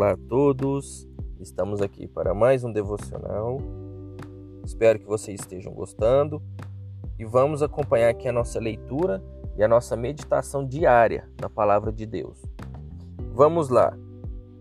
Olá 0.00 0.12
a 0.12 0.16
todos, 0.16 1.06
estamos 1.38 1.82
aqui 1.82 2.08
para 2.08 2.32
mais 2.32 2.64
um 2.64 2.72
devocional. 2.72 3.58
Espero 4.64 4.98
que 4.98 5.04
vocês 5.04 5.38
estejam 5.38 5.74
gostando 5.74 6.42
e 7.18 7.24
vamos 7.26 7.62
acompanhar 7.62 8.08
aqui 8.08 8.26
a 8.26 8.32
nossa 8.32 8.58
leitura 8.58 9.22
e 9.58 9.62
a 9.62 9.68
nossa 9.68 9.98
meditação 9.98 10.66
diária 10.66 11.28
na 11.38 11.50
palavra 11.50 11.92
de 11.92 12.06
Deus. 12.06 12.40
Vamos 13.34 13.68
lá, 13.68 13.94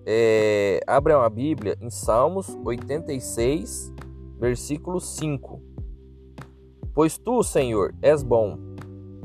é, 0.06 0.82
abram 0.86 1.22
a 1.22 1.30
Bíblia 1.30 1.78
em 1.80 1.90
Salmos 1.90 2.58
86, 2.66 3.94
versículo 4.38 5.00
5. 5.00 5.62
Pois 6.94 7.18
tu, 7.18 7.42
Senhor, 7.44 7.96
és 8.02 8.24
bom 8.24 8.58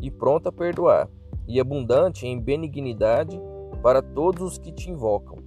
e 0.01 0.13
pronto 0.13 0.49
a 0.49 0.53
perdoar, 0.53 1.09
e 1.49 1.59
abundante 1.59 2.25
em 2.25 2.41
benignidade 2.41 3.37
para 3.83 4.01
todos 4.01 4.53
os 4.53 4.59
que 4.59 4.71
te 4.71 4.89
invocam. 4.89 5.43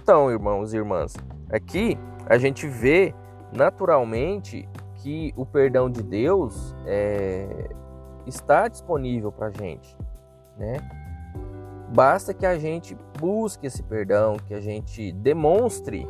Então, 0.00 0.30
irmãos 0.30 0.72
e 0.72 0.76
irmãs, 0.76 1.14
aqui 1.50 1.98
a 2.26 2.38
gente 2.38 2.66
vê 2.66 3.14
naturalmente 3.52 4.68
que 4.96 5.32
o 5.36 5.44
perdão 5.44 5.90
de 5.90 6.02
Deus 6.02 6.74
é, 6.86 7.68
está 8.26 8.68
disponível 8.68 9.30
para 9.30 9.48
a 9.48 9.50
gente, 9.50 9.96
né? 10.56 10.76
Basta 11.94 12.34
que 12.34 12.44
a 12.44 12.58
gente 12.58 12.96
busque 13.18 13.66
esse 13.66 13.82
perdão, 13.82 14.36
que 14.36 14.54
a 14.54 14.60
gente 14.60 15.12
demonstre 15.12 16.08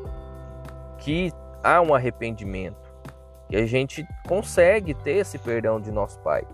que 0.98 1.30
há 1.62 1.80
um 1.82 1.94
arrependimento, 1.94 2.90
que 3.48 3.56
a 3.56 3.66
gente 3.66 4.06
consegue 4.26 4.94
ter 4.94 5.18
esse 5.18 5.38
perdão 5.38 5.80
de 5.80 5.92
nosso 5.92 6.18
Pai. 6.20 6.46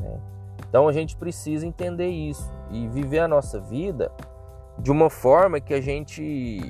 Né? 0.00 0.20
Então 0.68 0.88
a 0.88 0.92
gente 0.92 1.16
precisa 1.16 1.64
entender 1.64 2.08
isso 2.08 2.52
e 2.70 2.88
viver 2.88 3.20
a 3.20 3.28
nossa 3.28 3.60
vida 3.60 4.10
de 4.82 4.90
uma 4.90 5.10
forma 5.10 5.60
que 5.60 5.74
a 5.74 5.80
gente 5.80 6.60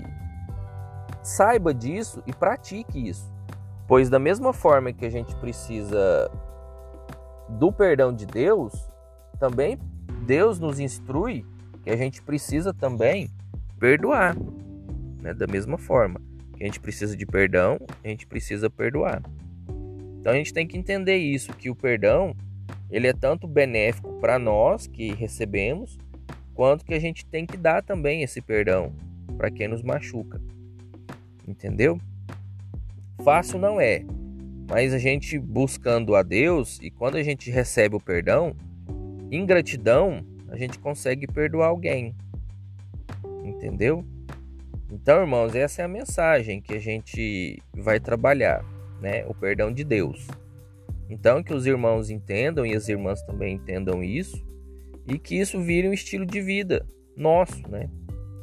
saiba 1.23 1.73
disso 1.73 2.23
e 2.27 2.33
pratique 2.33 3.09
isso. 3.09 3.33
Pois 3.87 4.09
da 4.09 4.19
mesma 4.19 4.53
forma 4.53 4.93
que 4.93 5.05
a 5.05 5.11
gente 5.11 5.35
precisa 5.37 6.31
do 7.49 7.73
perdão 7.73 8.13
de 8.13 8.27
Deus, 8.27 8.73
também 9.39 9.79
Deus 10.27 10.59
nos 10.59 10.79
instrui 10.79 11.45
que 11.83 11.91
a 11.91 11.97
gente 11.97 12.23
precisa 12.23 12.73
também 12.73 13.29
perdoar. 13.79 14.37
Né? 15.21 15.35
Da 15.35 15.47
mesma 15.47 15.79
forma 15.79 16.21
que 16.57 16.63
a 16.63 16.67
gente 16.67 16.81
precisa 16.81 17.17
de 17.17 17.27
perdão, 17.27 17.79
a 18.05 18.09
gente 18.09 18.27
precisa 18.27 18.69
perdoar. 18.69 19.23
Então 20.21 20.33
a 20.33 20.37
gente 20.37 20.53
tem 20.53 20.67
que 20.67 20.77
entender 20.77 21.17
isso, 21.17 21.53
que 21.55 21.71
o 21.71 21.75
perdão 21.75 22.35
ele 22.91 23.07
é 23.07 23.13
tanto 23.13 23.47
benéfico 23.47 24.13
para 24.21 24.39
nós 24.39 24.87
que 24.87 25.13
recebemos, 25.15 25.99
quanto 26.55 26.85
que 26.85 26.95
a 26.95 27.01
gente 27.01 27.25
tem 27.27 27.47
que 27.47 27.57
dar 27.57 27.83
também 27.83 28.23
esse 28.23 28.41
perdão 28.41 28.93
para 29.37 29.51
quem 29.51 29.69
nos 29.69 29.83
machuca. 29.83 30.41
Entendeu? 31.47 31.99
Fácil 33.25 33.59
não 33.59 33.81
é, 33.81 34.05
mas 34.69 34.95
a 34.95 34.99
gente 34.99 35.39
buscando 35.39 36.15
a 36.15 36.23
Deus 36.23 36.79
e 36.81 36.91
quando 36.91 37.17
a 37.17 37.23
gente 37.23 37.51
recebe 37.51 37.97
o 37.97 38.01
perdão, 38.01 38.55
em 39.31 39.45
gratidão, 39.45 40.25
a 40.49 40.57
gente 40.57 40.79
consegue 40.79 41.27
perdoar 41.27 41.69
alguém. 41.69 42.15
Entendeu? 43.45 44.05
Então, 44.93 45.21
irmãos, 45.21 45.55
essa 45.55 45.83
é 45.83 45.85
a 45.85 45.89
mensagem 45.89 46.61
que 46.61 46.75
a 46.75 46.79
gente 46.79 47.63
vai 47.73 48.01
trabalhar, 48.01 48.65
né? 49.01 49.25
O 49.27 49.35
perdão 49.35 49.73
de 49.73 49.85
Deus. 49.85 50.27
Então, 51.09 51.43
que 51.43 51.55
os 51.55 51.67
irmãos 51.67 52.11
entendam 52.11 52.67
e 52.67 52.75
as 52.75 52.89
irmãs 52.89 53.23
também 53.23 53.55
entendam 53.55 54.03
isso 54.03 54.45
e 55.11 55.19
que 55.19 55.35
isso 55.35 55.61
vire 55.61 55.89
um 55.89 55.93
estilo 55.93 56.25
de 56.25 56.41
vida 56.41 56.87
nosso, 57.17 57.69
né? 57.69 57.91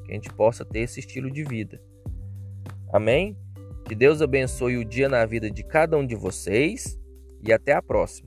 Que 0.05 0.11
a 0.11 0.15
gente 0.15 0.31
possa 0.33 0.65
ter 0.65 0.81
esse 0.81 0.99
estilo 0.99 1.31
de 1.31 1.43
vida. 1.43 1.81
Amém? 2.91 3.37
Que 3.85 3.95
Deus 3.95 4.21
abençoe 4.21 4.77
o 4.77 4.83
dia 4.83 5.07
na 5.07 5.25
vida 5.25 5.49
de 5.49 5.63
cada 5.63 5.97
um 5.97 6.05
de 6.05 6.15
vocês 6.15 6.99
e 7.41 7.53
até 7.53 7.71
a 7.71 7.81
próxima. 7.81 8.26